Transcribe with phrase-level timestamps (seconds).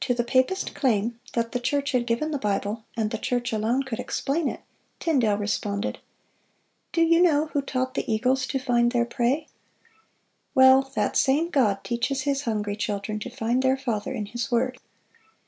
[0.00, 3.84] To the papist claim that the church had given the Bible, and the church alone
[3.84, 4.62] could explain it,
[4.98, 6.00] Tyndale responded:
[6.90, 9.46] "Do you know who taught the eagles to find their prey?
[10.52, 14.78] Well, that same God teaches His hungry children to find their Father in His word.